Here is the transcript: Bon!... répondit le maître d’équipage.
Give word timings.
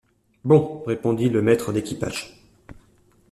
Bon!... 0.43 0.81
répondit 0.87 1.29
le 1.29 1.43
maître 1.43 1.71
d’équipage. 1.71 2.33